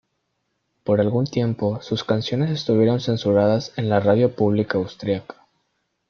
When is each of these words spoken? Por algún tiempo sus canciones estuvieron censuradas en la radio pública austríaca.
Por 0.83 0.99
algún 0.99 1.27
tiempo 1.27 1.79
sus 1.83 2.03
canciones 2.03 2.49
estuvieron 2.49 3.01
censuradas 3.01 3.71
en 3.77 3.87
la 3.87 3.99
radio 3.99 4.33
pública 4.35 4.79
austríaca. 4.79 5.45